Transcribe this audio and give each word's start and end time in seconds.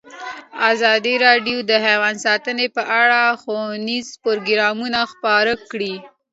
ازادي 0.71 1.13
راډیو 1.25 1.57
د 1.69 1.71
حیوان 1.85 2.15
ساتنه 2.25 2.65
په 2.75 2.83
اړه 3.01 3.21
ښوونیز 3.41 4.07
پروګرامونه 4.23 4.99
خپاره 5.13 5.53
کړي. 5.69 5.95